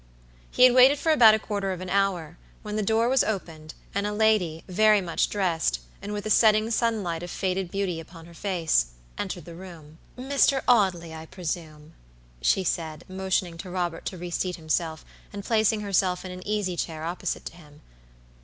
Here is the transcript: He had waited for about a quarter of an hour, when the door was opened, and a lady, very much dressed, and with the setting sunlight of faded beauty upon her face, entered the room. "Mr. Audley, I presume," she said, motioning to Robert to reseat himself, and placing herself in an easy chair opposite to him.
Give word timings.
He 0.49 0.63
had 0.63 0.73
waited 0.73 0.97
for 0.97 1.11
about 1.11 1.35
a 1.35 1.37
quarter 1.37 1.71
of 1.71 1.79
an 1.79 1.89
hour, 1.91 2.39
when 2.63 2.75
the 2.75 2.81
door 2.81 3.07
was 3.07 3.23
opened, 3.23 3.75
and 3.93 4.07
a 4.07 4.11
lady, 4.13 4.63
very 4.67 4.99
much 4.99 5.29
dressed, 5.29 5.79
and 6.01 6.11
with 6.11 6.23
the 6.23 6.31
setting 6.31 6.71
sunlight 6.71 7.21
of 7.21 7.29
faded 7.29 7.69
beauty 7.69 7.99
upon 7.99 8.25
her 8.25 8.33
face, 8.33 8.87
entered 9.15 9.45
the 9.45 9.53
room. 9.53 9.99
"Mr. 10.17 10.63
Audley, 10.67 11.13
I 11.13 11.27
presume," 11.27 11.93
she 12.41 12.63
said, 12.63 13.03
motioning 13.07 13.59
to 13.59 13.69
Robert 13.69 14.03
to 14.07 14.17
reseat 14.17 14.55
himself, 14.55 15.05
and 15.31 15.45
placing 15.45 15.81
herself 15.81 16.25
in 16.25 16.31
an 16.31 16.41
easy 16.47 16.75
chair 16.75 17.03
opposite 17.03 17.45
to 17.45 17.53
him. 17.55 17.81